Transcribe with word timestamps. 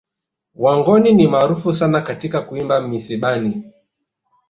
Wangoni 0.55 1.13
ni 1.13 1.27
maarufu 1.27 1.73
sana 1.73 2.01
katika 2.01 2.41
kuimba 2.41 2.87
misibani 2.87 3.73